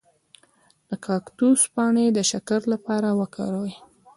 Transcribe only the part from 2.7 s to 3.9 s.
لپاره وکاروئ